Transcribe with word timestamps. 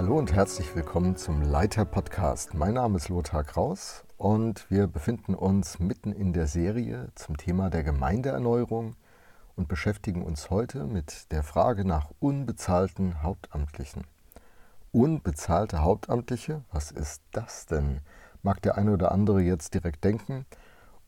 Hallo 0.00 0.16
und 0.16 0.32
herzlich 0.32 0.74
willkommen 0.74 1.14
zum 1.16 1.42
Leiter 1.42 1.84
Podcast. 1.84 2.54
Mein 2.54 2.72
Name 2.72 2.96
ist 2.96 3.10
Lothar 3.10 3.44
Kraus 3.44 4.02
und 4.16 4.64
wir 4.70 4.86
befinden 4.86 5.34
uns 5.34 5.78
mitten 5.78 6.12
in 6.12 6.32
der 6.32 6.46
Serie 6.46 7.10
zum 7.16 7.36
Thema 7.36 7.68
der 7.68 7.82
Gemeindeerneuerung 7.82 8.96
und 9.56 9.68
beschäftigen 9.68 10.22
uns 10.22 10.48
heute 10.48 10.86
mit 10.86 11.30
der 11.32 11.42
Frage 11.42 11.84
nach 11.84 12.08
unbezahlten 12.18 13.22
Hauptamtlichen. 13.22 14.04
Unbezahlte 14.90 15.82
Hauptamtliche, 15.82 16.62
was 16.72 16.92
ist 16.92 17.20
das 17.32 17.66
denn? 17.66 18.00
Mag 18.42 18.62
der 18.62 18.78
eine 18.78 18.92
oder 18.92 19.12
andere 19.12 19.42
jetzt 19.42 19.74
direkt 19.74 20.02
denken. 20.02 20.46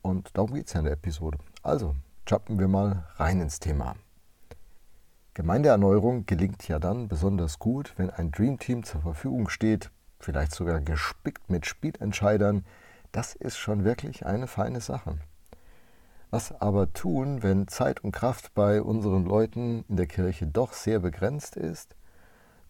Und 0.02 0.36
darum 0.36 0.52
geht 0.52 0.66
es 0.66 0.74
ja 0.74 0.80
in 0.80 0.84
der 0.84 0.92
Episode. 0.92 1.38
Also, 1.62 1.94
jumpen 2.28 2.58
wir 2.58 2.68
mal 2.68 3.06
rein 3.16 3.40
ins 3.40 3.58
Thema. 3.58 3.94
Gemeindeerneuerung 5.34 6.26
gelingt 6.26 6.68
ja 6.68 6.78
dann 6.78 7.08
besonders 7.08 7.58
gut, 7.58 7.94
wenn 7.96 8.10
ein 8.10 8.32
Dreamteam 8.32 8.84
zur 8.84 9.00
Verfügung 9.00 9.48
steht, 9.48 9.90
vielleicht 10.20 10.54
sogar 10.54 10.78
gespickt 10.82 11.48
mit 11.48 11.64
Spielentscheidern. 11.64 12.66
Das 13.12 13.34
ist 13.34 13.56
schon 13.56 13.82
wirklich 13.82 14.26
eine 14.26 14.46
feine 14.46 14.82
Sache. 14.82 15.16
Was 16.30 16.52
aber 16.60 16.92
tun, 16.92 17.42
wenn 17.42 17.66
Zeit 17.66 18.04
und 18.04 18.12
Kraft 18.12 18.52
bei 18.52 18.82
unseren 18.82 19.24
Leuten 19.24 19.86
in 19.88 19.96
der 19.96 20.06
Kirche 20.06 20.46
doch 20.46 20.74
sehr 20.74 20.98
begrenzt 20.98 21.56
ist, 21.56 21.96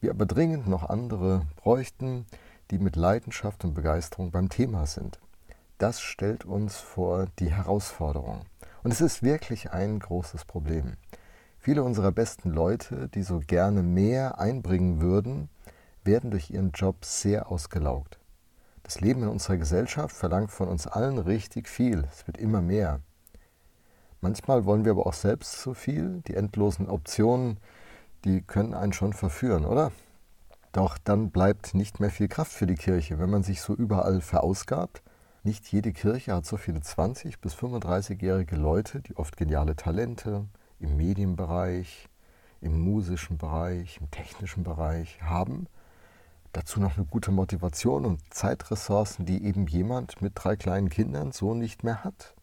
wir 0.00 0.10
aber 0.10 0.26
dringend 0.26 0.68
noch 0.68 0.88
andere 0.88 1.42
bräuchten, 1.56 2.26
die 2.70 2.78
mit 2.78 2.94
Leidenschaft 2.94 3.64
und 3.64 3.74
Begeisterung 3.74 4.30
beim 4.30 4.48
Thema 4.48 4.86
sind? 4.86 5.18
Das 5.78 6.00
stellt 6.00 6.44
uns 6.44 6.76
vor 6.76 7.26
die 7.40 7.52
Herausforderung. 7.52 8.42
Und 8.84 8.92
es 8.92 9.00
ist 9.00 9.24
wirklich 9.24 9.72
ein 9.72 9.98
großes 9.98 10.44
Problem. 10.44 10.96
Viele 11.64 11.84
unserer 11.84 12.10
besten 12.10 12.50
Leute, 12.50 13.08
die 13.14 13.22
so 13.22 13.38
gerne 13.38 13.84
mehr 13.84 14.40
einbringen 14.40 15.00
würden, 15.00 15.48
werden 16.02 16.32
durch 16.32 16.50
ihren 16.50 16.72
Job 16.72 17.04
sehr 17.04 17.52
ausgelaugt. 17.52 18.18
Das 18.82 19.00
Leben 19.00 19.22
in 19.22 19.28
unserer 19.28 19.58
Gesellschaft 19.58 20.16
verlangt 20.16 20.50
von 20.50 20.66
uns 20.66 20.88
allen 20.88 21.18
richtig 21.18 21.68
viel. 21.68 22.02
Es 22.10 22.26
wird 22.26 22.36
immer 22.36 22.60
mehr. 22.60 22.98
Manchmal 24.20 24.64
wollen 24.64 24.84
wir 24.84 24.90
aber 24.90 25.06
auch 25.06 25.12
selbst 25.12 25.60
zu 25.60 25.72
viel. 25.72 26.20
Die 26.26 26.34
endlosen 26.34 26.88
Optionen, 26.88 27.58
die 28.24 28.42
können 28.42 28.74
einen 28.74 28.92
schon 28.92 29.12
verführen, 29.12 29.64
oder? 29.64 29.92
Doch 30.72 30.98
dann 30.98 31.30
bleibt 31.30 31.74
nicht 31.74 32.00
mehr 32.00 32.10
viel 32.10 32.26
Kraft 32.26 32.50
für 32.50 32.66
die 32.66 32.74
Kirche, 32.74 33.20
wenn 33.20 33.30
man 33.30 33.44
sich 33.44 33.62
so 33.62 33.72
überall 33.72 34.20
verausgabt. 34.20 35.00
Nicht 35.44 35.70
jede 35.70 35.92
Kirche 35.92 36.34
hat 36.34 36.44
so 36.44 36.56
viele 36.56 36.80
20- 36.80 37.34
bis 37.40 37.54
35-jährige 37.54 38.56
Leute, 38.56 39.00
die 39.00 39.16
oft 39.16 39.36
geniale 39.36 39.76
Talente, 39.76 40.46
im 40.82 40.96
Medienbereich, 40.96 42.08
im 42.60 42.80
musischen 42.80 43.38
Bereich, 43.38 43.98
im 44.00 44.10
technischen 44.10 44.64
Bereich 44.64 45.22
haben. 45.22 45.66
Dazu 46.52 46.80
noch 46.80 46.96
eine 46.96 47.06
gute 47.06 47.30
Motivation 47.30 48.04
und 48.04 48.20
Zeitressourcen, 48.32 49.24
die 49.24 49.44
eben 49.44 49.66
jemand 49.66 50.20
mit 50.20 50.32
drei 50.34 50.56
kleinen 50.56 50.90
Kindern 50.90 51.32
so 51.32 51.54
nicht 51.54 51.82
mehr 51.82 52.04
hat. 52.04 52.34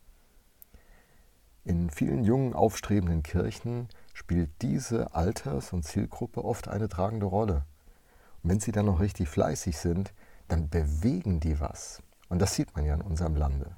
In 1.64 1.90
vielen 1.90 2.23
jungen, 2.23 2.54
aufstrebenden 2.54 3.22
Kirchen 3.22 3.88
spielt 4.14 4.50
diese 4.62 5.14
Alters- 5.14 5.72
und 5.72 5.84
Zielgruppe 5.84 6.44
oft 6.44 6.67
eine 6.67 6.90
tragende 6.90 7.28
Rolle. 7.28 7.66
Und 8.42 8.50
wenn 8.50 8.60
sie 8.60 8.72
dann 8.72 8.88
noch 8.88 9.00
richtig 9.00 9.30
fleißig 9.30 9.78
sind, 9.78 10.14
dann 10.48 10.70
bewegen 10.70 11.40
die 11.40 11.60
was. 11.60 12.02
Und 12.30 12.42
das 12.42 12.56
sieht 12.56 12.76
man 12.76 12.86
ja 12.86 12.95
in 12.95 13.02
unserem 13.02 13.36
Lande. 13.36 13.76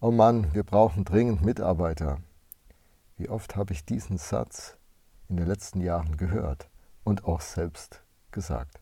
Oh 0.00 0.10
Mann, 0.10 0.54
wir 0.54 0.62
brauchen 0.62 1.04
dringend 1.04 1.44
Mitarbeiter. 1.44 2.18
Wie 3.20 3.28
oft 3.28 3.54
habe 3.54 3.74
ich 3.74 3.84
diesen 3.84 4.16
Satz 4.16 4.78
in 5.28 5.36
den 5.36 5.46
letzten 5.46 5.82
Jahren 5.82 6.16
gehört 6.16 6.70
und 7.04 7.26
auch 7.26 7.42
selbst 7.42 8.02
gesagt. 8.30 8.80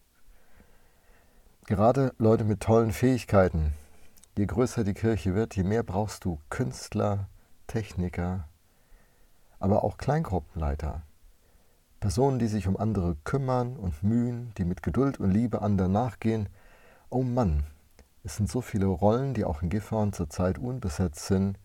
Gerade 1.67 2.15
Leute 2.19 2.45
mit 2.45 2.61
tollen 2.61 2.93
Fähigkeiten, 2.93 3.73
je 4.37 4.47
größer 4.47 4.85
die 4.85 4.95
Kirche 4.95 5.35
wird, 5.35 5.57
je 5.57 5.65
mehr 5.65 5.83
brauchst 5.83 6.25
du 6.25 6.39
Künstler, 6.51 7.29
Techniker, 7.67 8.47
aber 9.59 9.83
auch 9.83 9.99
Kleingruppenleiter. 9.99 11.03
Personen, 11.99 12.39
die 12.39 12.47
sich 12.47 12.69
um 12.69 12.77
andere 12.77 13.17
kümmern 13.25 13.77
und 13.77 14.05
mühen, 14.05 14.53
die 14.57 14.65
mit 14.65 14.85
Geduld 14.85 15.19
und 15.19 15.33
Liebe 15.33 15.63
anderen 15.63 15.91
nachgehen. 15.91 16.49
Oh 17.11 17.25
Mann, 17.25 17.65
es 18.23 18.37
sind 18.37 18.49
so 18.49 18.61
viele 18.61 18.87
Rollen, 18.87 19.35
die 19.35 19.45
auch 19.45 19.63
in 19.63 19.69
Gifhorn 19.69 20.13
zurzeit 20.13 20.59
unbesetzt 20.59 21.27
sind. 21.27 21.59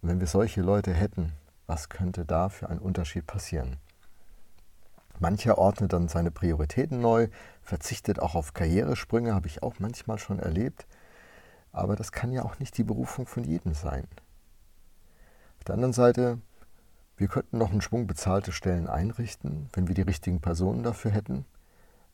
Und 0.00 0.08
wenn 0.08 0.20
wir 0.20 0.28
solche 0.28 0.62
Leute 0.62 0.94
hätten, 0.94 1.32
was 1.70 1.88
könnte 1.88 2.24
da 2.24 2.48
für 2.48 2.68
ein 2.68 2.80
Unterschied 2.80 3.28
passieren. 3.28 3.76
Mancher 5.20 5.56
ordnet 5.56 5.92
dann 5.92 6.08
seine 6.08 6.32
Prioritäten 6.32 7.00
neu, 7.00 7.28
verzichtet 7.62 8.18
auch 8.18 8.34
auf 8.34 8.54
Karrieresprünge, 8.54 9.34
habe 9.36 9.46
ich 9.46 9.62
auch 9.62 9.78
manchmal 9.78 10.18
schon 10.18 10.40
erlebt. 10.40 10.88
Aber 11.70 11.94
das 11.94 12.10
kann 12.10 12.32
ja 12.32 12.44
auch 12.44 12.58
nicht 12.58 12.76
die 12.76 12.82
Berufung 12.82 13.28
von 13.28 13.44
jedem 13.44 13.72
sein. 13.74 14.08
Auf 15.58 15.64
der 15.64 15.76
anderen 15.76 15.92
Seite, 15.92 16.40
wir 17.16 17.28
könnten 17.28 17.58
noch 17.58 17.70
einen 17.70 17.82
Schwung 17.82 18.08
bezahlte 18.08 18.50
Stellen 18.50 18.88
einrichten, 18.88 19.68
wenn 19.72 19.86
wir 19.86 19.94
die 19.94 20.02
richtigen 20.02 20.40
Personen 20.40 20.82
dafür 20.82 21.12
hätten. 21.12 21.44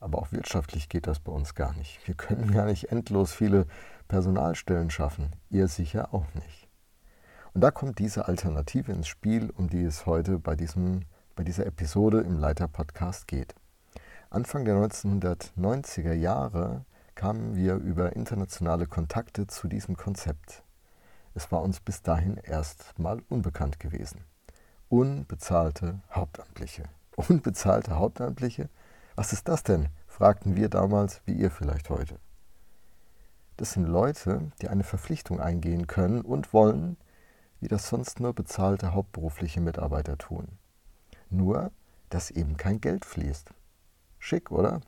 Aber 0.01 0.19
auch 0.19 0.33
wirtschaftlich 0.33 0.91
geht 0.91 1.07
das 1.07 1.19
bei 1.19 1.33
uns 1.33 1.55
gar 1.55 1.73
nicht. 1.73 2.07
Wir 2.07 2.15
können 2.15 2.53
gar 2.53 2.67
nicht 2.67 2.93
endlos 2.93 3.33
viele 3.33 3.67
Personalstellen 4.07 4.91
schaffen. 4.91 5.31
Ihr 5.49 5.69
sicher 5.69 6.13
auch 6.13 6.27
nicht. 6.35 6.66
Und 7.57 7.63
da 7.63 7.71
kommt 7.71 8.01
diese 8.01 8.29
Alternative 8.29 8.93
ins 8.93 9.09
Spiel, 9.09 9.49
um 9.57 9.71
die 9.71 9.83
es 9.83 10.05
heute 10.05 10.39
bei, 10.39 10.57
diesem, 10.57 11.07
bei 11.37 11.43
dieser 11.43 11.65
Episode 11.65 12.21
im 12.21 12.39
Leiter-Podcast 12.39 13.27
geht. 13.27 13.55
Anfang 14.29 14.67
der 14.67 14.77
1990er 14.77 16.13
Jahre 16.13 16.85
kamen 17.15 17.57
wir 17.57 17.77
über 17.77 18.15
internationale 18.15 18.87
Kontakte 18.87 19.47
zu 19.47 19.69
diesem 19.69 19.97
Konzept. 19.97 20.65
Es 21.33 21.51
war 21.51 21.63
uns 21.63 21.81
bis 21.81 22.03
dahin 22.03 22.37
erst 22.37 22.99
mal 22.99 23.23
unbekannt 23.31 23.81
gewesen. 23.81 24.21
Unbezahlte 24.91 26.01
Hauptamtliche. 26.13 26.83
Unbezahlte 27.17 27.97
Hauptamtliche? 27.97 28.69
Was 29.15 29.33
ist 29.33 29.49
das 29.49 29.63
denn? 29.63 29.89
fragten 30.07 30.57
wir 30.57 30.69
damals, 30.69 31.23
wie 31.25 31.33
ihr 31.33 31.51
vielleicht 31.51 31.89
heute. 31.89 32.19
Das 33.57 33.73
sind 33.73 33.87
Leute, 33.87 34.51
die 34.61 34.69
eine 34.69 34.85
Verpflichtung 34.85 35.41
eingehen 35.41 35.87
können 35.87 36.21
und 36.21 36.53
wollen, 36.53 36.99
wie 37.61 37.69
das 37.69 37.89
sonst 37.89 38.21
nur 38.21 38.35
bezahlte 38.35 38.95
hauptberufliche 38.95 39.61
Mitarbeiter 39.61 40.19
tun. 40.19 40.49
Nur, 41.31 41.71
dass 42.11 42.31
eben 42.31 42.57
kein 42.57 42.81
Geld 42.81 43.05
fließt. 43.05 43.51
Schick, 44.19 44.51
oder? 44.51 44.81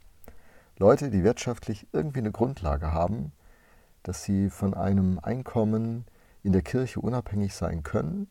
Leute, 0.78 1.10
die 1.10 1.24
wirtschaftlich 1.24 1.86
irgendwie 1.92 2.20
eine 2.20 2.32
Grundlage 2.32 2.92
haben, 2.92 3.32
dass 4.02 4.22
sie 4.22 4.48
von 4.50 4.74
einem 4.74 5.18
Einkommen 5.18 6.04
in 6.42 6.52
der 6.52 6.62
Kirche 6.62 7.00
unabhängig 7.00 7.54
sein 7.54 7.82
können 7.82 8.28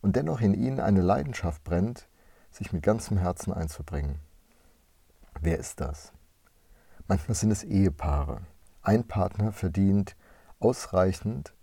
und 0.00 0.16
dennoch 0.16 0.40
in 0.40 0.54
ihnen 0.54 0.80
eine 0.80 1.02
Leidenschaft 1.02 1.62
brennt, 1.64 2.08
sich 2.50 2.72
mit 2.72 2.82
ganzem 2.82 3.18
Herzen 3.18 3.52
einzubringen. 3.52 4.18
Wer 5.40 5.58
ist 5.58 5.80
das? 5.80 6.12
Manchmal 7.06 7.34
sind 7.34 7.50
es 7.50 7.64
Ehepaare. 7.64 8.42
Ein 8.82 9.06
Partner 9.06 9.52
verdient 9.52 10.16
ausreichend 10.60 11.53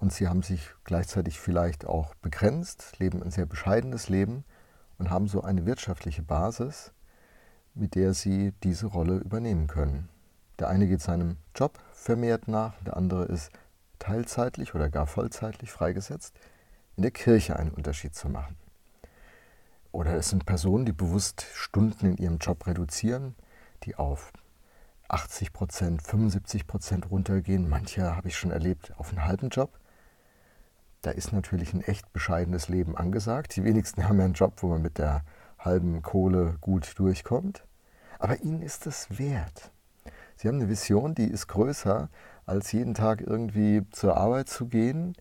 und 0.00 0.12
sie 0.12 0.26
haben 0.26 0.42
sich 0.42 0.70
gleichzeitig 0.84 1.38
vielleicht 1.38 1.84
auch 1.84 2.14
begrenzt, 2.16 2.98
leben 2.98 3.22
ein 3.22 3.30
sehr 3.30 3.46
bescheidenes 3.46 4.08
Leben 4.08 4.44
und 4.98 5.10
haben 5.10 5.28
so 5.28 5.42
eine 5.42 5.66
wirtschaftliche 5.66 6.22
Basis, 6.22 6.92
mit 7.74 7.94
der 7.94 8.14
sie 8.14 8.52
diese 8.64 8.86
Rolle 8.86 9.18
übernehmen 9.18 9.66
können. 9.66 10.08
Der 10.58 10.68
eine 10.68 10.88
geht 10.88 11.02
seinem 11.02 11.36
Job 11.54 11.78
vermehrt 11.92 12.48
nach, 12.48 12.74
der 12.82 12.96
andere 12.96 13.26
ist 13.26 13.50
teilzeitlich 13.98 14.74
oder 14.74 14.88
gar 14.88 15.06
vollzeitlich 15.06 15.70
freigesetzt, 15.70 16.34
in 16.96 17.02
der 17.02 17.12
Kirche 17.12 17.56
einen 17.56 17.70
Unterschied 17.70 18.14
zu 18.14 18.28
machen. 18.28 18.56
Oder 19.92 20.14
es 20.14 20.30
sind 20.30 20.46
Personen, 20.46 20.86
die 20.86 20.92
bewusst 20.92 21.46
Stunden 21.52 22.06
in 22.06 22.16
ihrem 22.16 22.38
Job 22.38 22.66
reduzieren, 22.66 23.34
die 23.82 23.96
auf 23.96 24.32
80 25.08 25.52
Prozent, 25.52 26.02
75 26.02 26.66
Prozent 26.66 27.10
runtergehen. 27.10 27.68
Manche 27.68 28.14
habe 28.14 28.28
ich 28.28 28.36
schon 28.36 28.50
erlebt 28.50 28.92
auf 28.96 29.10
einen 29.10 29.24
halben 29.24 29.48
Job. 29.48 29.79
Da 31.02 31.10
ist 31.10 31.32
natürlich 31.32 31.72
ein 31.72 31.82
echt 31.82 32.12
bescheidenes 32.12 32.68
Leben 32.68 32.96
angesagt. 32.96 33.56
Die 33.56 33.64
wenigsten 33.64 34.04
haben 34.04 34.18
ja 34.18 34.26
einen 34.26 34.34
Job, 34.34 34.54
wo 34.58 34.68
man 34.68 34.82
mit 34.82 34.98
der 34.98 35.22
halben 35.58 36.02
Kohle 36.02 36.56
gut 36.60 36.98
durchkommt. 36.98 37.64
Aber 38.18 38.40
ihnen 38.42 38.60
ist 38.60 38.86
es 38.86 39.18
wert. 39.18 39.72
Sie 40.36 40.48
haben 40.48 40.56
eine 40.56 40.68
Vision, 40.68 41.14
die 41.14 41.26
ist 41.26 41.48
größer, 41.48 42.08
als 42.44 42.72
jeden 42.72 42.94
Tag 42.94 43.22
irgendwie 43.22 43.82
zur 43.90 44.16
Arbeit 44.16 44.48
zu 44.48 44.66
gehen 44.66 45.14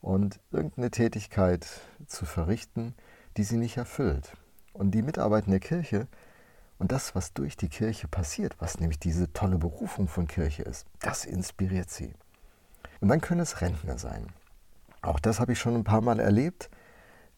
und 0.00 0.40
irgendeine 0.50 0.90
Tätigkeit 0.90 1.66
zu 2.06 2.26
verrichten, 2.26 2.94
die 3.36 3.44
sie 3.44 3.56
nicht 3.56 3.76
erfüllt. 3.78 4.36
Und 4.74 4.90
die 4.90 5.02
Mitarbeiter 5.02 5.46
in 5.46 5.52
der 5.52 5.60
Kirche 5.60 6.08
und 6.78 6.92
das, 6.92 7.14
was 7.14 7.32
durch 7.32 7.56
die 7.56 7.68
Kirche 7.68 8.08
passiert, 8.08 8.56
was 8.58 8.80
nämlich 8.80 8.98
diese 8.98 9.32
tolle 9.32 9.56
Berufung 9.56 10.08
von 10.08 10.26
Kirche 10.26 10.62
ist, 10.62 10.86
das 11.00 11.24
inspiriert 11.24 11.90
sie. 11.90 12.12
Und 13.00 13.08
dann 13.08 13.20
können 13.20 13.40
es 13.40 13.60
Rentner 13.60 13.98
sein. 13.98 14.26
Auch 15.02 15.18
das 15.18 15.40
habe 15.40 15.52
ich 15.52 15.58
schon 15.58 15.74
ein 15.74 15.84
paar 15.84 16.00
Mal 16.00 16.20
erlebt, 16.20 16.70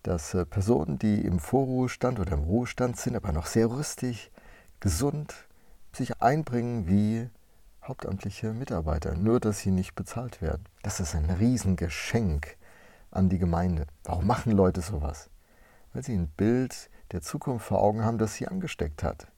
dass 0.03 0.35
äh, 0.35 0.45
Personen, 0.45 0.99
die 0.99 1.25
im 1.25 1.39
Vorruhestand 1.39 2.21
oder 2.21 2.33
im 2.33 2.45
Ruhestand 2.45 2.99
sind, 2.99 3.17
aber 3.17 3.33
noch 3.33 3.47
sehr 3.47 3.71
rüstig, 3.71 4.31
gesund, 4.81 5.35
sich 5.93 6.21
einbringen 6.21 6.87
wie 6.87 7.31
hauptamtliche 7.83 8.53
Mitarbeiter, 8.53 9.15
nur 9.15 9.41
dass 9.41 9.61
sie 9.61 9.71
nicht 9.71 9.95
bezahlt 9.95 10.43
werden. 10.43 10.65
Das 10.83 11.01
ist 11.01 11.15
ein 11.15 11.31
Riesengeschenk 11.31 12.57
an 13.11 13.29
die 13.29 13.39
Gemeinde. 13.39 13.87
Warum 14.05 14.27
machen 14.27 14.53
Leute 14.53 14.83
sowas? 14.83 15.31
Weil 15.93 16.03
sie 16.03 16.15
ein 16.15 16.29
Bild 16.29 16.91
der 17.13 17.23
Zukunft 17.23 17.67
vor 17.67 17.81
Augen 17.81 18.05
haben, 18.05 18.19
das 18.19 18.35
sie 18.35 18.49
angesteckt 18.49 19.03
hat. 19.03 19.29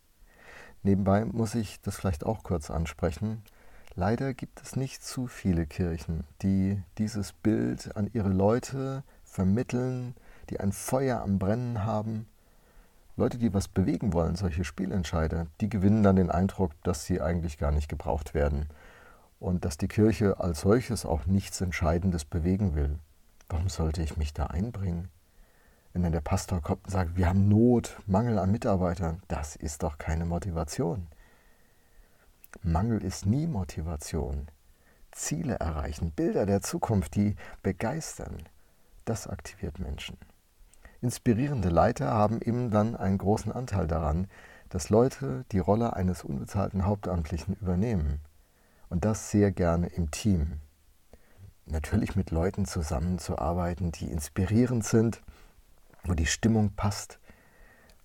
Nebenbei 0.82 1.25
muss 1.25 1.55
ich 1.55 1.81
das 1.81 1.96
vielleicht 1.96 2.25
auch 2.25 2.43
kurz 2.43 2.70
ansprechen. 2.70 3.43
Leider 3.99 4.35
gibt 4.35 4.61
es 4.61 4.77
nicht 4.77 5.03
zu 5.03 5.27
viele 5.27 5.65
Kirchen, 5.65 6.25
die 6.43 6.83
dieses 6.99 7.33
Bild 7.33 7.97
an 7.97 8.11
ihre 8.13 8.29
Leute 8.29 9.03
vermitteln, 9.25 10.15
die 10.51 10.61
ein 10.61 10.73
Feuer 10.73 11.23
am 11.23 11.39
Brennen 11.39 11.83
haben. 11.83 12.27
Leute, 13.17 13.39
die 13.39 13.55
was 13.55 13.69
bewegen 13.69 14.13
wollen, 14.13 14.37
solche 14.37 14.65
Spielentscheider, 14.65 15.47
die 15.63 15.71
gewinnen 15.71 16.03
dann 16.03 16.17
den 16.17 16.31
Eindruck, 16.31 16.73
dass 16.83 17.07
sie 17.07 17.23
eigentlich 17.23 17.57
gar 17.57 17.73
nicht 17.73 17.89
gebraucht 17.89 18.35
werden 18.35 18.69
und 19.41 19.65
dass 19.65 19.79
die 19.79 19.89
Kirche 19.89 20.41
als 20.41 20.61
solches 20.61 21.07
auch 21.07 21.25
nichts 21.25 21.63
Entscheidendes 21.63 22.27
bewegen 22.27 22.75
will. 22.75 22.99
Warum 23.49 23.71
sollte 23.71 24.03
ich 24.03 24.19
mich 24.19 24.35
da 24.35 24.49
einbringen? 24.49 25.09
Wenn 25.95 26.03
dann 26.03 26.13
der 26.13 26.21
Pastor 26.21 26.61
kommt 26.61 26.85
und 26.85 26.91
sagt, 26.91 27.17
wir 27.17 27.31
haben 27.31 27.49
Not, 27.49 27.97
Mangel 28.07 28.39
an 28.39 28.53
Mitarbeitern, 28.53 29.23
das 29.29 29.57
ist 29.57 29.83
doch 29.83 29.97
keine 29.97 30.27
Motivation. 30.27 31.07
Mangel 32.67 33.05
ist 33.05 33.27
nie 33.27 33.47
Motivation. 33.47 34.49
Ziele 35.13 35.55
erreichen, 35.55 36.11
Bilder 36.11 36.47
der 36.47 36.63
Zukunft, 36.63 37.15
die 37.15 37.37
begeistern, 37.63 38.43
das 39.05 39.29
aktiviert 39.29 39.79
Menschen. 39.79 40.19
Inspirierende 41.01 41.69
Leiter 41.69 42.11
haben 42.11 42.41
eben 42.43 42.73
dann 42.73 42.97
einen 42.97 43.19
großen 43.19 43.53
Anteil 43.53 43.87
daran, 43.87 44.27
dass 44.69 44.91
Leute 44.91 45.45
die 45.53 45.61
Rolle 45.61 45.95
eines 45.95 46.25
unbezahlten 46.25 46.87
Hauptamtlichen 46.87 47.55
übernehmen. 47.55 48.21
Und 48.89 49.05
das 49.05 49.31
sehr 49.31 49.53
gerne 49.53 49.87
im 49.87 50.11
Team. 50.11 50.55
Natürlich 51.67 52.17
mit 52.17 52.33
Leuten 52.33 52.67
zusammenzuarbeiten, 52.67 53.93
die 53.93 54.11
inspirierend 54.11 54.85
sind, 54.85 55.23
wo 56.03 56.15
die 56.15 56.27
Stimmung 56.27 56.73
passt. 56.75 57.21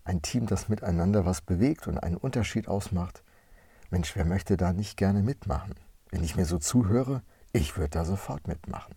Ein 0.04 0.22
Team, 0.22 0.46
das 0.46 0.70
miteinander 0.70 1.26
was 1.26 1.42
bewegt 1.42 1.88
und 1.88 1.98
einen 1.98 2.18
Unterschied 2.18 2.68
ausmacht, 2.68 3.24
Mensch, 3.92 4.16
wer 4.16 4.24
möchte 4.24 4.56
da 4.56 4.72
nicht 4.72 4.96
gerne 4.96 5.22
mitmachen? 5.22 5.76
Wenn 6.12 6.24
ich 6.24 6.38
mir 6.38 6.46
so 6.46 6.58
zuhöre, 6.58 7.22
ich 7.52 7.76
würde 7.76 7.90
da 7.90 8.06
sofort 8.06 8.48
mitmachen. 8.48 8.96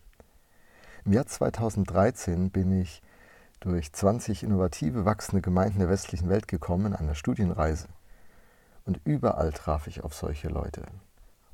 Im 1.03 1.11
Jahr 1.11 1.25
2013 1.25 2.49
bin 2.49 2.71
ich 2.81 3.01
durch 3.59 3.91
20 3.91 4.43
innovative, 4.43 5.03
wachsende 5.03 5.41
Gemeinden 5.41 5.79
der 5.79 5.89
westlichen 5.89 6.29
Welt 6.29 6.47
gekommen 6.47 6.85
an 6.85 6.95
einer 6.95 7.15
Studienreise. 7.15 7.89
Und 8.85 9.01
überall 9.03 9.51
traf 9.51 9.87
ich 9.87 10.01
auf 10.01 10.13
solche 10.13 10.47
Leute 10.47 10.83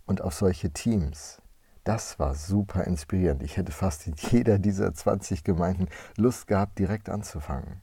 und 0.06 0.22
auf 0.22 0.36
solche 0.36 0.70
Teams. 0.70 1.42
Das 1.84 2.20
war 2.20 2.36
super 2.36 2.84
inspirierend. 2.84 3.42
Ich 3.42 3.58
hätte 3.58 3.72
fast 3.72 4.06
in 4.06 4.14
jeder 4.18 4.60
dieser 4.60 4.94
20 4.94 5.44
Gemeinden 5.44 5.88
Lust 6.16 6.46
gehabt, 6.46 6.78
direkt 6.78 7.10
anzufangen. 7.10 7.82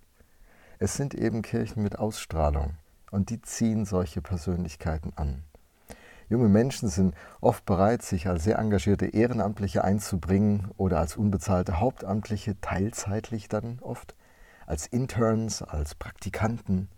Es 0.78 0.94
sind 0.94 1.14
eben 1.14 1.42
Kirchen 1.42 1.82
mit 1.82 1.98
Ausstrahlung 1.98 2.76
und 3.10 3.30
die 3.30 3.40
ziehen 3.42 3.84
solche 3.84 4.22
Persönlichkeiten 4.22 5.12
an. 5.16 5.44
Junge 6.28 6.48
Menschen 6.48 6.90
sind 6.90 7.14
oft 7.40 7.64
bereit, 7.64 8.02
sich 8.02 8.28
als 8.28 8.44
sehr 8.44 8.58
engagierte 8.58 9.06
Ehrenamtliche 9.06 9.82
einzubringen 9.82 10.70
oder 10.76 10.98
als 10.98 11.16
unbezahlte 11.16 11.80
Hauptamtliche, 11.80 12.60
teilzeitlich 12.60 13.48
dann 13.48 13.78
oft, 13.80 14.14
als 14.66 14.86
Interns, 14.86 15.62
als 15.62 15.94
Praktikanten. 15.94 16.88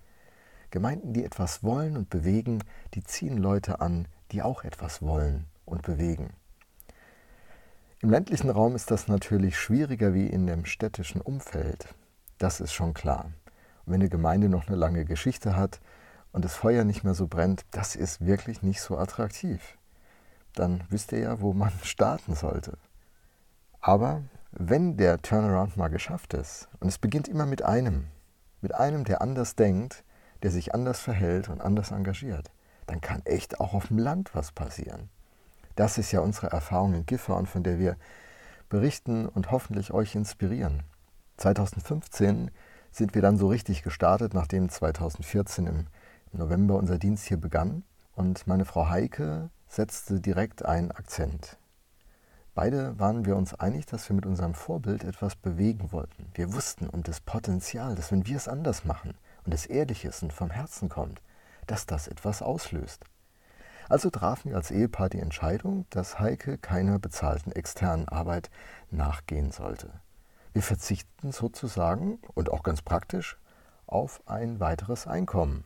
Gemeinden, 0.71 1.13
die 1.13 1.25
etwas 1.25 1.63
wollen 1.63 1.97
und 1.97 2.11
bewegen, 2.11 2.63
die 2.95 3.05
ziehen 3.05 3.39
Leute 3.39 3.81
an, 3.81 4.09
die 4.33 4.43
auch 4.43 4.65
etwas 4.65 5.03
wollen 5.03 5.47
und 5.65 5.83
bewegen. 5.83 6.31
Im 8.03 8.11
ländlichen 8.11 8.51
Raum 8.51 8.75
ist 8.75 8.91
das 8.91 9.09
natürlich 9.09 9.59
schwieriger 9.59 10.15
wie 10.15 10.27
in 10.27 10.47
dem 10.47 10.65
städtischen 10.65 11.21
Umfeld. 11.21 11.95
Das 12.39 12.61
ist 12.61 12.73
schon 12.73 12.95
klar. 12.95 13.27
Und 13.85 13.93
wenn 13.93 14.01
eine 14.01 14.09
Gemeinde 14.09 14.49
noch 14.49 14.67
eine 14.67 14.77
lange 14.77 15.05
Geschichte 15.05 15.55
hat, 15.55 15.81
und 16.33 16.45
das 16.45 16.55
Feuer 16.55 16.85
nicht 16.85 17.05
mehr 17.05 17.15
so 17.15 17.27
brennt, 17.27 17.65
das 17.71 17.97
ist 17.97 18.25
wirklich 18.25 18.63
nicht 18.63 18.81
so 18.81 18.97
attraktiv. 18.97 19.77
Dann 20.55 20.85
wisst 20.89 21.13
ihr 21.13 21.19
ja, 21.19 21.41
wo 21.41 21.53
man 21.53 21.73
starten 21.83 22.35
sollte. 22.35 22.79
Aber 23.81 24.23
wenn 24.53 24.97
der 24.97 25.19
Turnaround 25.23 25.77
mal 25.77 25.89
geschafft 25.89 26.35
ist, 26.35 26.69
und 26.81 26.89
es 26.89 26.99
beginnt 26.99 27.29
immer 27.29 27.47
mit 27.47 27.63
einem, 27.63 28.07
mit 28.61 28.75
einem, 28.75 29.05
der 29.05 29.23
anders 29.23 29.57
denkt, 29.57 30.05
der 30.43 30.51
sich 30.51 30.75
anders 30.75 31.01
verhält 31.01 31.49
und 31.49 31.61
anders 31.61 31.91
engagiert, 31.91 32.51
dann 32.87 33.01
kann 33.01 33.23
echt 33.25 33.61
auch 33.61 33.75
auf 33.75 33.89
dem 33.89 33.99
Land 33.99 34.35
was 34.35 34.53
passieren. 34.53 35.09
Das 35.77 35.99
ist 35.99 36.13
ja 36.13 36.21
unsere 36.21 36.49
Erfahrung 36.49 36.95
in 36.95 37.07
Gifhorn, 37.07 37.47
von 37.47 37.63
der 37.63 37.79
wir 37.79 37.97
berichten 38.69 39.27
und 39.27 39.51
hoffentlich 39.51 39.93
euch 39.93 40.15
inspirieren. 40.15 40.83
2015 41.37 42.51
sind 42.91 43.15
wir 43.15 43.23
dann 43.23 43.37
so 43.37 43.49
richtig 43.49 43.83
gestartet, 43.83 44.35
nachdem 44.35 44.69
2014 44.69 45.67
im 45.67 45.77
im 45.77 45.87
November 46.33 46.77
unser 46.77 46.99
Dienst 46.99 47.27
hier 47.27 47.39
begann 47.39 47.83
und 48.15 48.47
meine 48.47 48.65
Frau 48.65 48.89
Heike 48.89 49.51
setzte 49.67 50.21
direkt 50.21 50.65
einen 50.65 50.91
Akzent. 50.91 51.59
Beide 52.55 52.99
waren 52.99 53.25
wir 53.25 53.37
uns 53.37 53.55
einig, 53.55 53.87
dass 53.87 54.09
wir 54.09 54.17
mit 54.17 54.27
unserem 54.27 54.55
Vorbild 54.55 55.05
etwas 55.05 55.37
bewegen 55.37 55.93
wollten. 55.93 56.27
Wir 56.35 56.53
wussten 56.53 56.89
um 56.89 57.03
das 57.03 57.21
Potenzial, 57.21 57.95
dass 57.95 58.13
wenn 58.13 58.27
wir 58.27 58.37
es 58.37 58.49
anders 58.49 58.85
machen 58.85 59.15
und 59.45 59.55
es 59.55 59.67
ehrlich 59.67 60.05
ist 60.05 60.23
und 60.23 60.33
vom 60.33 60.51
Herzen 60.51 60.89
kommt, 60.89 61.23
dass 61.67 61.87
das 61.87 62.09
etwas 62.09 62.43
auslöst. 62.43 63.05
Also 63.89 64.11
trafen 64.11 64.51
wir 64.51 64.57
als 64.57 64.71
Ehepaar 64.71 65.09
die 65.09 65.21
Entscheidung, 65.21 65.87
dass 65.91 66.21
Heike 66.21 66.59
keiner 66.59 66.99
bezahlten 66.99 67.51
externen 67.53 68.09
Arbeit 68.09 68.51
nachgehen 68.91 69.51
sollte. 69.51 69.91
Wir 70.53 70.63
verzichten 70.63 71.33
sozusagen 71.33 72.19
und 72.35 72.51
auch 72.51 72.63
ganz 72.63 72.83
praktisch 72.83 73.39
auf 73.87 74.23
ein 74.27 74.61
weiteres 74.61 75.07
Einkommen. 75.07 75.65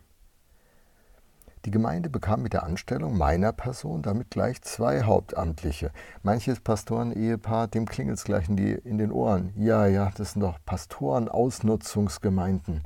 Die 1.64 1.70
Gemeinde 1.70 2.10
bekam 2.10 2.42
mit 2.42 2.52
der 2.52 2.64
Anstellung 2.64 3.16
meiner 3.16 3.52
Person 3.52 4.02
damit 4.02 4.30
gleich 4.30 4.60
zwei 4.60 5.04
Hauptamtliche. 5.04 5.92
Manches 6.22 6.60
Pastoren-Ehepaar, 6.60 7.68
dem 7.68 7.86
klingelt 7.86 8.18
es 8.18 8.24
gleich 8.24 8.50
in, 8.50 8.56
die, 8.56 8.72
in 8.72 8.98
den 8.98 9.10
Ohren. 9.10 9.54
Ja, 9.56 9.86
ja, 9.86 10.12
das 10.14 10.32
sind 10.32 10.42
doch 10.42 10.58
Pastoren-Ausnutzungsgemeinden. 10.66 12.82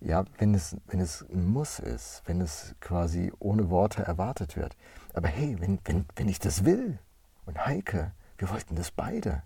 Ja, 0.00 0.24
wenn 0.38 0.54
es, 0.54 0.76
wenn 0.86 1.00
es 1.00 1.26
ein 1.32 1.48
Muss 1.48 1.80
ist, 1.80 2.22
wenn 2.26 2.40
es 2.40 2.76
quasi 2.80 3.32
ohne 3.40 3.68
Worte 3.68 4.04
erwartet 4.04 4.56
wird. 4.56 4.76
Aber 5.12 5.26
hey, 5.26 5.56
wenn, 5.58 5.80
wenn, 5.84 6.06
wenn 6.14 6.28
ich 6.28 6.38
das 6.38 6.64
will 6.64 7.00
und 7.46 7.66
Heike, 7.66 8.12
wir 8.38 8.48
wollten 8.50 8.76
das 8.76 8.92
beide. 8.92 9.42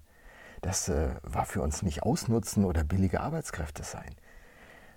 Das 0.60 0.90
äh, 0.90 1.14
war 1.22 1.46
für 1.46 1.62
uns 1.62 1.80
nicht 1.80 2.02
Ausnutzen 2.02 2.66
oder 2.66 2.84
billige 2.84 3.20
Arbeitskräfte 3.20 3.82
sein, 3.82 4.14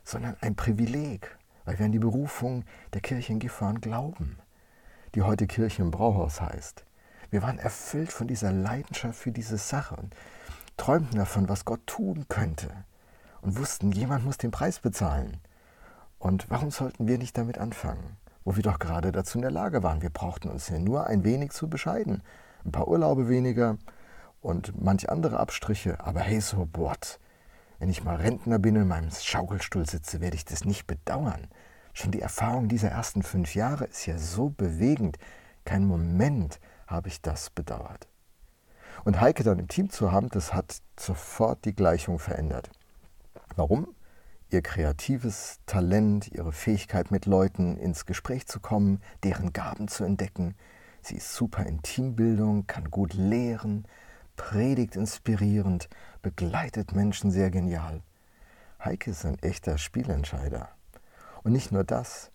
sondern 0.03 0.35
ein 0.41 0.55
Privileg 0.55 1.38
weil 1.65 1.79
wir 1.79 1.85
an 1.85 1.91
die 1.91 1.99
Berufung 1.99 2.63
der 2.93 3.01
Kirche 3.01 3.33
in 3.33 3.39
Gifhorn 3.39 3.81
glauben, 3.81 4.37
die 5.15 5.21
heute 5.21 5.47
Kirche 5.47 5.81
im 5.81 5.91
Brauhaus 5.91 6.41
heißt. 6.41 6.85
Wir 7.29 7.41
waren 7.41 7.59
erfüllt 7.59 8.11
von 8.11 8.27
dieser 8.27 8.51
Leidenschaft 8.51 9.19
für 9.19 9.31
diese 9.31 9.57
Sache 9.57 9.95
und 9.95 10.15
träumten 10.77 11.17
davon, 11.17 11.49
was 11.49 11.65
Gott 11.65 11.85
tun 11.85 12.25
könnte 12.27 12.69
und 13.41 13.57
wussten, 13.57 13.91
jemand 13.91 14.25
muss 14.25 14.37
den 14.37 14.51
Preis 14.51 14.79
bezahlen. 14.79 15.37
Und 16.17 16.49
warum 16.49 16.71
sollten 16.71 17.07
wir 17.07 17.17
nicht 17.17 17.37
damit 17.37 17.57
anfangen, 17.57 18.17
wo 18.43 18.55
wir 18.55 18.63
doch 18.63 18.79
gerade 18.79 19.11
dazu 19.11 19.37
in 19.37 19.43
der 19.43 19.51
Lage 19.51 19.83
waren? 19.83 20.01
Wir 20.01 20.09
brauchten 20.09 20.49
uns 20.49 20.69
ja 20.69 20.79
nur 20.79 21.07
ein 21.07 21.23
wenig 21.23 21.51
zu 21.51 21.69
bescheiden, 21.69 22.23
ein 22.65 22.71
paar 22.71 22.87
Urlaube 22.87 23.29
weniger 23.29 23.77
und 24.41 24.81
manch 24.81 25.09
andere 25.09 25.39
Abstriche, 25.39 25.99
aber 25.99 26.21
hey, 26.21 26.41
so 26.41 26.67
what? 26.73 27.19
Wenn 27.79 27.89
ich 27.89 28.03
mal 28.03 28.17
Rentner 28.17 28.59
bin 28.59 28.75
und 28.75 28.83
in 28.83 28.87
meinem 28.89 29.09
Schaukelstuhl 29.09 29.87
sitze, 29.87 30.19
werde 30.19 30.35
ich 30.35 30.43
das 30.43 30.65
nicht 30.65 30.85
bedauern. 30.85 31.47
Schon 31.93 32.11
die 32.11 32.21
Erfahrung 32.21 32.67
dieser 32.67 32.89
ersten 32.89 33.23
fünf 33.23 33.55
Jahre 33.55 33.85
ist 33.85 34.05
ja 34.05 34.17
so 34.17 34.49
bewegend. 34.49 35.17
Kein 35.63 35.85
Moment 35.85 36.59
habe 36.87 37.07
ich 37.07 37.21
das 37.21 37.49
bedauert. 37.49 38.07
Und 39.05 39.21
Heike 39.21 39.43
dann 39.43 39.59
im 39.59 39.69
Team 39.69 39.89
zu 39.89 40.11
haben, 40.11 40.29
das 40.29 40.53
hat 40.53 40.81
sofort 40.99 41.63
die 41.63 41.73
Gleichung 41.73 42.19
verändert. 42.19 42.69
Warum? 43.55 43.95
Ihr 44.49 44.61
kreatives 44.61 45.59
Talent, 45.65 46.27
ihre 46.31 46.51
Fähigkeit 46.51 47.11
mit 47.11 47.27
Leuten 47.27 47.77
ins 47.77 48.05
Gespräch 48.05 48.47
zu 48.47 48.59
kommen, 48.59 49.01
deren 49.23 49.53
Gaben 49.53 49.87
zu 49.87 50.03
entdecken. 50.03 50.55
Sie 51.01 51.15
ist 51.15 51.33
super 51.33 51.65
in 51.65 51.81
Teambildung, 51.81 52.67
kann 52.67 52.91
gut 52.91 53.13
lehren, 53.13 53.85
predigt 54.39 54.95
inspirierend, 54.95 55.89
begleitet 56.21 56.93
Menschen 56.93 57.29
sehr 57.29 57.51
genial. 57.51 58.01
Heike 58.83 59.11
ist 59.11 59.25
ein 59.25 59.37
echter 59.39 59.77
Spielentscheider. 59.77 60.69
Und 61.43 61.51
nicht 61.51 61.73
nur 61.73 61.83
das, 61.83 62.31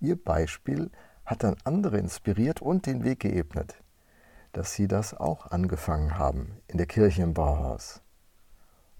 ihr 0.00 0.22
Beispiel 0.22 0.90
hat 1.24 1.44
dann 1.44 1.56
andere 1.62 1.98
inspiriert 1.98 2.60
und 2.60 2.86
den 2.86 3.04
Weg 3.04 3.20
geebnet, 3.20 3.76
dass 4.52 4.74
sie 4.74 4.88
das 4.88 5.14
auch 5.14 5.46
angefangen 5.52 6.18
haben 6.18 6.58
in 6.66 6.76
der 6.76 6.88
Kirche 6.88 7.22
im 7.22 7.34
Bauhaus. 7.34 8.02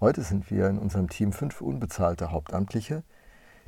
Heute 0.01 0.23
sind 0.23 0.49
wir 0.49 0.69
in 0.69 0.79
unserem 0.79 1.09
Team 1.09 1.33
fünf 1.33 1.61
unbezahlte 1.61 2.31
Hauptamtliche, 2.31 3.03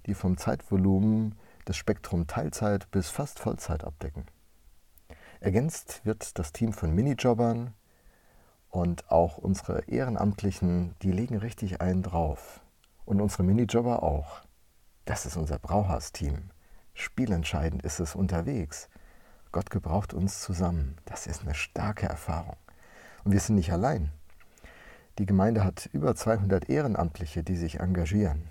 die 0.06 0.14
vom 0.14 0.38
Zeitvolumen 0.38 1.34
das 1.64 1.76
Spektrum 1.76 2.28
Teilzeit 2.28 2.88
bis 2.92 3.10
fast 3.10 3.40
Vollzeit 3.40 3.82
abdecken. 3.82 4.26
Ergänzt 5.40 6.02
wird 6.04 6.38
das 6.38 6.52
Team 6.52 6.72
von 6.72 6.94
Minijobbern 6.94 7.74
und 8.76 9.10
auch 9.10 9.38
unsere 9.38 9.88
Ehrenamtlichen, 9.88 10.94
die 11.00 11.10
legen 11.10 11.38
richtig 11.38 11.80
einen 11.80 12.02
drauf. 12.02 12.60
Und 13.06 13.22
unsere 13.22 13.42
Minijobber 13.42 14.02
auch. 14.02 14.42
Das 15.06 15.24
ist 15.24 15.38
unser 15.38 15.58
Brauhaus-Team. 15.58 16.50
Spielentscheidend 16.92 17.82
ist 17.84 18.00
es 18.00 18.14
unterwegs. 18.14 18.90
Gott 19.50 19.70
gebraucht 19.70 20.12
uns 20.12 20.42
zusammen. 20.42 20.98
Das 21.06 21.26
ist 21.26 21.40
eine 21.40 21.54
starke 21.54 22.06
Erfahrung. 22.06 22.58
Und 23.24 23.32
wir 23.32 23.40
sind 23.40 23.54
nicht 23.54 23.72
allein. 23.72 24.12
Die 25.18 25.24
Gemeinde 25.24 25.64
hat 25.64 25.88
über 25.94 26.14
200 26.14 26.68
Ehrenamtliche, 26.68 27.42
die 27.42 27.56
sich 27.56 27.80
engagieren. 27.80 28.42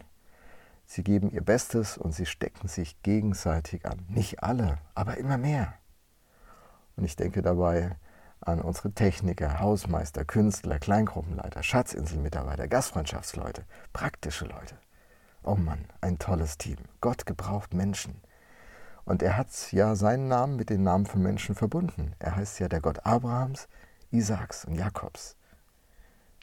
Sie 0.88 1.03
geben 1.03 1.29
ihr 1.29 1.41
Bestes 1.41 2.00
und 2.00 2.13
sie 2.13 2.25
stecken 2.25 2.67
sich 2.67 3.00
gegenseitig 3.03 3.86
an. 3.86 4.03
Nicht 4.10 4.41
alle, 4.41 4.79
aber 4.96 5.17
immer 5.17 5.38
mehr. 5.38 5.75
Und 6.96 7.03
ich 7.03 7.15
denke 7.15 7.44
dabei 7.44 7.96
an 8.45 8.61
unsere 8.61 8.91
Techniker, 8.91 9.59
Hausmeister, 9.59 10.23
Künstler, 10.23 10.79
Kleingruppenleiter, 10.79 11.63
Schatzinselmitarbeiter, 11.63 12.67
Gastfreundschaftsleute, 12.67 13.65
praktische 13.91 14.45
Leute. 14.45 14.77
Oh 15.43 15.55
Mann, 15.55 15.85
ein 16.01 16.19
tolles 16.19 16.57
Team. 16.57 16.77
Gott 17.01 17.25
gebraucht 17.25 17.73
Menschen. 17.73 18.21
Und 19.03 19.21
er 19.21 19.37
hat 19.37 19.71
ja 19.71 19.95
seinen 19.95 20.27
Namen 20.27 20.55
mit 20.55 20.69
den 20.69 20.83
Namen 20.83 21.05
von 21.05 21.21
Menschen 21.21 21.55
verbunden. 21.55 22.13
Er 22.19 22.35
heißt 22.35 22.59
ja 22.59 22.67
der 22.67 22.81
Gott 22.81 23.05
Abrahams, 23.05 23.67
Isaaks 24.11 24.65
und 24.65 24.75
Jakobs. 24.75 25.35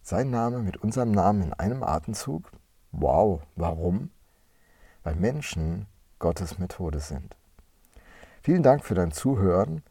Sein 0.02 0.30
Name 0.30 0.59
mit 0.59 0.76
unserem 0.76 1.12
Namen 1.12 1.42
in 1.42 1.52
einem 1.52 1.82
Atemzug? 1.82 2.50
Wow, 2.90 3.42
warum? 3.56 4.11
Weil 5.04 5.14
Menschen 5.16 5.87
Gottes 6.18 6.59
Methode 6.59 7.00
sind. 7.00 7.37
Vielen 8.42 8.62
Dank 8.62 8.85
für 8.85 8.94
dein 8.94 9.12
Zuhören 9.12 9.82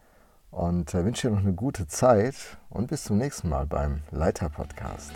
und 0.52 0.94
äh, 0.94 1.04
wünsche 1.04 1.28
dir 1.28 1.34
noch 1.34 1.42
eine 1.42 1.54
gute 1.54 1.88
Zeit 1.88 2.36
und 2.70 2.88
bis 2.88 3.06
zum 3.06 3.18
nächsten 3.18 3.50
Mal 3.50 3.66
beim 3.66 4.02
Leiter 4.12 4.50
Podcast. 4.50 5.12